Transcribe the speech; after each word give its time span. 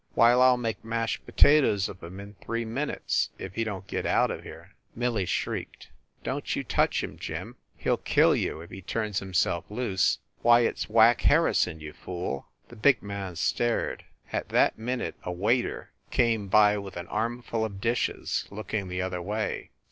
"Why, 0.15 0.31
I 0.31 0.49
ll 0.49 0.57
make 0.57 0.83
mashed 0.83 1.27
potatoes 1.27 1.87
of 1.87 2.01
him 2.01 2.19
in 2.19 2.33
three 2.41 2.65
minutes, 2.65 3.29
if 3.37 3.53
he 3.53 3.63
don 3.63 3.83
t 3.83 3.87
get 3.91 4.07
out 4.07 4.31
of 4.31 4.41
here!" 4.41 4.73
Millie 4.95 5.27
shrieked. 5.27 5.89
"Don 6.23 6.41
t 6.41 6.59
you 6.59 6.63
touch 6.63 7.03
him, 7.03 7.19
Jim! 7.19 7.55
He 7.77 7.87
ll 7.87 7.97
kill 7.97 8.35
you, 8.35 8.61
if 8.61 8.71
he 8.71 8.81
turns 8.81 9.19
himself 9.19 9.63
loose. 9.69 10.17
Why, 10.41 10.61
it 10.61 10.77
s 10.77 10.89
Whack 10.89 11.21
Harrison, 11.21 11.81
you 11.81 11.93
fool!" 11.93 12.47
The 12.69 12.75
big 12.77 13.03
man 13.03 13.35
stared. 13.35 14.03
At 14.33 14.49
that 14.49 14.75
minute 14.75 15.17
a 15.21 15.31
waiter 15.31 15.91
came 16.09 16.47
by 16.47 16.79
with 16.79 16.97
an 16.97 17.05
armful 17.05 17.63
of 17.63 17.79
dishes, 17.79 18.47
looking 18.49 18.87
the 18.87 19.03
other 19.03 19.21
way. 19.21 19.69